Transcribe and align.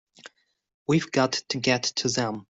We've 0.87 1.11
got 1.11 1.33
to 1.49 1.59
get 1.59 1.83
to 1.99 2.07
them! 2.09 2.39